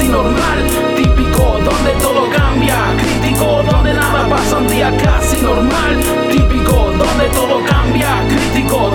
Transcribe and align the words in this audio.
casi 0.00 0.08
normal, 0.12 0.64
típico, 0.96 1.58
donde 1.62 1.92
todo 2.00 2.30
cambia, 2.30 2.74
crítico, 2.96 3.62
donde 3.70 3.92
nada 3.92 4.26
pasa 4.30 4.56
un 4.56 4.66
día 4.68 4.96
casi 4.96 5.42
normal, 5.42 6.00
típico, 6.30 6.72
donde 6.72 7.28
todo 7.34 7.62
cambia, 7.66 8.24
crítico, 8.30 8.92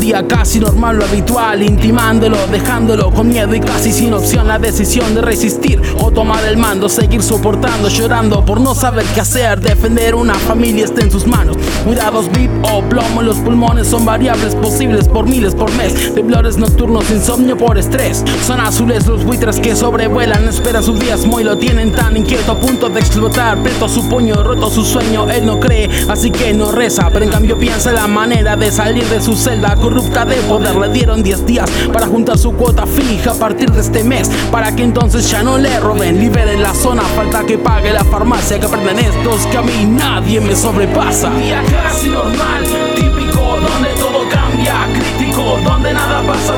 día 0.00 0.26
casi 0.26 0.58
normal 0.58 0.96
lo 0.96 1.04
habitual, 1.04 1.62
intimándolo, 1.62 2.38
dejándolo 2.50 3.10
con 3.10 3.28
miedo 3.28 3.54
y 3.54 3.60
casi 3.60 3.92
sin 3.92 4.14
opción 4.14 4.48
la 4.48 4.58
decisión 4.58 5.14
de 5.14 5.20
resistir 5.20 5.80
o 5.98 6.10
tomar 6.10 6.42
el 6.44 6.56
mando, 6.56 6.88
seguir 6.88 7.22
soportando, 7.22 7.88
llorando 7.88 8.44
por 8.44 8.60
no 8.60 8.74
saber 8.74 9.04
qué 9.14 9.20
hacer, 9.20 9.60
defender 9.60 10.14
una 10.14 10.34
familia 10.34 10.86
está 10.86 11.02
en 11.02 11.10
sus 11.10 11.26
manos. 11.26 11.56
Cuidados 11.84 12.30
VIP 12.32 12.50
o 12.62 12.82
plomo 12.82 13.20
en 13.20 13.26
los 13.26 13.36
pulmones 13.38 13.88
son 13.88 14.04
variables 14.04 14.54
posibles 14.54 15.06
por 15.06 15.28
miles 15.28 15.54
por 15.54 15.70
mes. 15.74 16.14
Temblores 16.14 16.56
nocturnos, 16.56 17.10
insomnio 17.10 17.56
por 17.56 17.76
estrés. 17.76 18.24
Son 18.46 18.60
azules 18.60 19.06
los 19.06 19.24
buitres 19.24 19.60
que 19.60 19.76
sobrevuelan, 19.76 20.48
esperan 20.48 20.82
sus 20.82 20.98
días 20.98 21.26
muy 21.26 21.44
lo 21.44 21.58
tienen 21.58 21.92
tan 21.92 22.16
inquieto 22.16 22.52
a 22.52 22.60
punto 22.60 22.88
de 22.88 23.00
explotar. 23.00 23.62
Preto 23.62 23.88
su 23.88 24.08
puño, 24.08 24.42
roto 24.42 24.70
su 24.70 24.84
sueño, 24.84 25.28
él 25.28 25.44
no 25.44 25.60
cree, 25.60 25.90
así 26.08 26.30
que 26.30 26.54
no 26.54 26.72
reza, 26.72 27.10
pero 27.12 27.24
en 27.24 27.30
cambio 27.30 27.58
piensa 27.58 27.92
la 27.92 28.06
manera 28.06 28.56
de 28.56 28.72
salir 28.72 29.04
de 29.04 29.20
su 29.20 29.36
celda 29.36 29.76
corrupta 29.90 30.24
de 30.24 30.36
poder. 30.42 30.76
Le 30.76 30.88
dieron 30.88 31.22
10 31.22 31.46
días 31.46 31.68
para 31.92 32.06
juntar 32.06 32.38
su 32.38 32.52
cuota 32.52 32.86
fija 32.86 33.32
a 33.32 33.34
partir 33.34 33.70
de 33.72 33.80
este 33.80 34.04
mes, 34.04 34.30
para 34.50 34.74
que 34.74 34.84
entonces 34.84 35.28
ya 35.28 35.42
no 35.42 35.58
le 35.58 35.80
roben, 35.80 36.20
liberen 36.20 36.62
la 36.62 36.72
zona, 36.74 37.02
falta 37.02 37.44
que 37.44 37.58
pague 37.58 37.92
la 37.92 38.04
farmacia, 38.04 38.58
que 38.60 38.66
aprendan 38.66 38.98
estos 38.98 39.46
que 39.46 39.56
a 39.56 39.62
mí 39.62 39.84
nadie 39.86 40.40
me 40.40 40.54
sobrepasa. 40.54 41.30
Día 41.30 41.62
casi 41.70 42.08
normal, 42.08 42.64
típico, 42.94 43.40
donde 43.40 43.88
todo 43.98 44.28
cambia, 44.30 44.86
crítico, 44.94 45.58
donde 45.64 45.92
nada 45.92 46.22
pasa, 46.22 46.54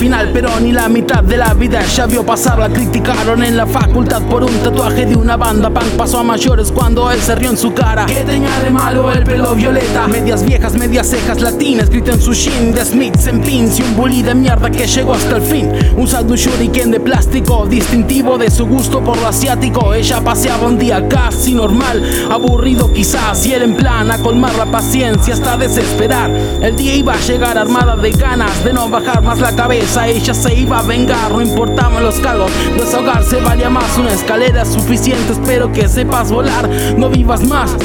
fin 0.00 0.09
Pero 0.32 0.60
ni 0.60 0.70
la 0.70 0.88
mitad 0.88 1.22
de 1.22 1.36
la 1.36 1.54
vida 1.54 1.82
ya 1.82 2.06
vio 2.06 2.24
pasar. 2.24 2.58
La 2.58 2.68
criticaron 2.68 3.42
en 3.42 3.56
la 3.56 3.66
facultad 3.66 4.22
por 4.22 4.44
un 4.44 4.52
tatuaje 4.58 5.06
de 5.06 5.16
una 5.16 5.36
banda. 5.36 5.70
Punk 5.70 5.96
pasó 5.96 6.18
a 6.18 6.22
mayores 6.22 6.70
cuando 6.70 7.10
él 7.10 7.20
se 7.20 7.34
rió 7.34 7.50
en 7.50 7.56
su 7.56 7.72
cara. 7.72 8.04
¿Qué 8.06 8.22
tenía 8.24 8.58
de 8.60 8.70
malo 8.70 9.10
el 9.10 9.24
pelo 9.24 9.54
violeta? 9.54 10.06
Medias 10.08 10.44
viejas, 10.44 10.74
medias 10.74 11.08
cejas 11.08 11.40
latinas, 11.40 11.84
escrito 11.84 12.12
en 12.12 12.20
su 12.20 12.34
shin 12.34 12.72
de 12.72 12.84
Smiths 12.84 13.26
en 13.28 13.40
pins 13.40 13.78
y 13.78 13.82
un 13.82 13.96
bully 13.96 14.22
de 14.22 14.34
mierda 14.34 14.70
que 14.70 14.86
llegó 14.86 15.14
hasta 15.14 15.36
el 15.36 15.42
fin. 15.42 15.70
Usando 15.96 16.34
un 16.34 16.38
shuriken 16.38 16.90
de 16.90 17.00
plástico, 17.00 17.66
distintivo 17.66 18.36
de 18.36 18.50
su 18.50 18.66
gusto 18.66 19.00
por 19.02 19.16
lo 19.18 19.26
asiático. 19.26 19.94
Ella 19.94 20.20
paseaba 20.20 20.66
un 20.66 20.78
día 20.78 21.08
casi 21.08 21.54
normal, 21.54 22.02
aburrido 22.30 22.92
quizás, 22.92 23.46
y 23.46 23.54
era 23.54 23.64
en 23.64 23.74
plan 23.74 24.10
a 24.10 24.18
colmar 24.18 24.54
la 24.54 24.66
paciencia 24.66 25.34
hasta 25.34 25.56
desesperar. 25.56 26.30
El 26.30 26.76
día 26.76 26.94
iba 26.94 27.14
a 27.14 27.20
llegar 27.20 27.56
armada 27.56 27.96
de 27.96 28.10
ganas 28.10 28.62
de 28.64 28.72
no 28.72 28.88
bajar 28.88 29.22
más 29.22 29.40
la 29.40 29.54
cabeza, 29.56 30.08
ella 30.10 30.34
se 30.34 30.54
iba 30.54 30.80
a 30.80 30.82
vengar, 30.82 31.30
no 31.30 31.40
importaban 31.40 32.02
los 32.02 32.16
cargos. 32.16 32.50
Desahogarse 32.76 33.40
valía 33.40 33.70
más, 33.70 33.96
una 33.98 34.12
escalera 34.12 34.64
suficiente. 34.64 35.32
Espero 35.32 35.72
que 35.72 35.88
sepas 35.88 36.30
volar, 36.30 36.68
no 36.96 37.08
vivas 37.08 37.42
más. 37.42 37.76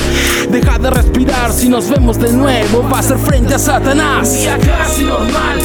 Deja 0.50 0.78
de 0.80 0.90
respirar, 0.90 1.52
si 1.52 1.70
nos 1.70 1.90
vemos 1.90 2.20
de 2.20 2.34
nuevo, 2.34 2.88
va 2.92 3.00
a 3.00 3.04
ser 3.04 3.18
frente 3.18 3.54
a 3.54 3.60
Satanás. 3.60 4.34
Día 4.34 4.58
casi 4.58 5.04
normal, 5.04 5.60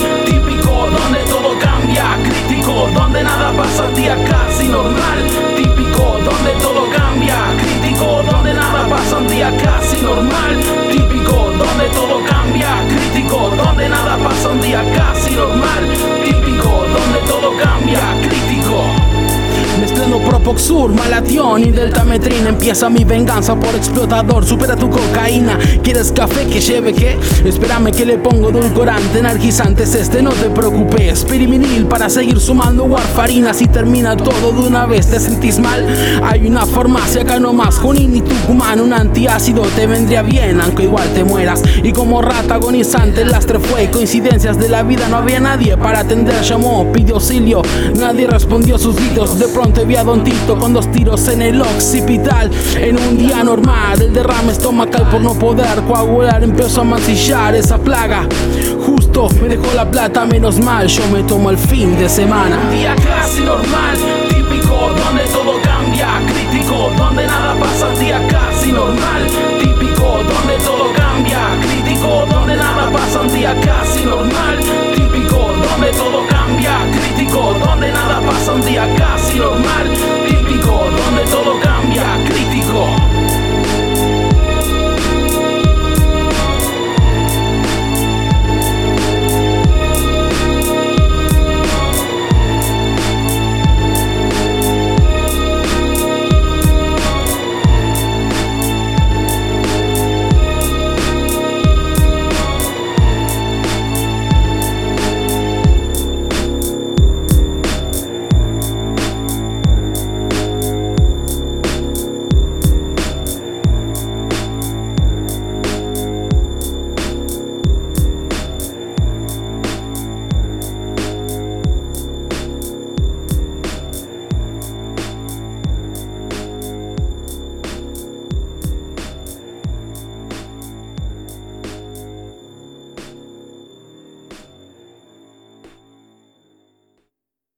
Propoxur, 20.70 20.94
Malation 20.94 21.64
y 21.64 21.70
Deltametrin 21.72 22.47
Empieza 22.47 22.88
mi 22.88 23.04
venganza 23.04 23.56
por 23.56 23.75
explotador 23.75 24.44
Supera 24.47 24.76
tu 24.76 24.88
cocaína. 24.88 25.58
¿Quieres 25.82 26.12
café 26.12 26.47
que 26.47 26.60
lleve 26.60 26.92
qué? 26.92 27.19
Espérame 27.44 27.91
que 27.91 28.06
le 28.06 28.19
pongo 28.19 28.50
edulcorante 28.50 29.19
Energizante 29.19 29.82
es 29.82 29.94
este, 29.97 30.22
no 30.22 30.30
te 30.30 30.48
preocupes. 30.48 31.25
Piriminil 31.25 31.86
para 31.86 32.09
seguir 32.09 32.38
sumando 32.38 32.84
warfarina. 32.84 33.53
Si 33.53 33.66
termina 33.66 34.16
todo 34.16 34.53
de 34.53 34.69
una 34.69 34.86
vez 34.86 35.09
¿Te 35.09 35.19
sentís 35.19 35.59
mal? 35.59 35.84
Hay 36.22 36.47
una 36.47 36.64
farmacia 36.66 37.22
acá 37.22 37.41
nomás 37.41 37.76
Junín 37.78 38.16
y 38.16 38.20
Tucumán. 38.20 38.80
Un 38.80 38.92
antiácido 38.92 39.62
te 39.75 39.86
vendría 39.88 40.22
bien 40.22 40.60
Aunque 40.60 40.84
igual 40.84 41.09
te 41.14 41.25
mueras. 41.25 41.62
Y 41.82 41.92
como 41.92 42.22
rata 42.22 42.54
agonizante 42.54 43.22
El 43.22 43.30
lastre 43.30 43.59
fue 43.59 43.91
Coincidencias 43.91 44.59
de 44.59 44.69
la 44.69 44.84
vida. 44.84 45.09
No 45.09 45.16
había 45.16 45.41
nadie 45.41 45.76
para 45.76 46.00
atender 46.00 46.42
Llamó, 46.42 46.91
pidió 46.92 47.16
auxilio. 47.16 47.62
Nadie 47.98 48.28
respondió 48.28 48.78
sus 48.78 48.94
gritos. 48.94 49.38
De 49.38 49.48
pronto 49.48 49.84
vi 49.84 49.97
a 49.97 50.04
Don 50.04 50.22
Tito 50.22 50.59
con 50.60 50.75
dos 50.75 50.91
tiros 50.93 51.26
en 51.28 51.41
el 51.43 51.60
occipital 51.60 52.50
En 52.76 52.98
un 52.98 53.16
día 53.16 53.43
normal, 53.43 54.03
el 54.03 54.12
derrame 54.12 54.53
estomacal 54.53 55.09
por 55.09 55.21
no 55.21 55.34
poder 55.34 55.81
coagular 55.88 56.44
empezó 56.44 56.82
a 56.82 56.84
mancillar 56.84 57.54
esa 57.54 57.78
plaga. 57.78 58.28
Justo 58.87 59.28
me 59.41 59.48
dejó 59.48 59.72
la 59.75 59.91
plata, 59.91 60.26
menos 60.26 60.59
mal, 60.60 60.87
yo 60.87 61.06
me 61.09 61.22
tomo 61.22 61.50
el 61.50 61.59
fin 61.59 61.97
de 61.97 62.09
semana. 62.09 62.59
Día 62.71 62.94
casi 62.97 63.41
normal, 63.41 63.97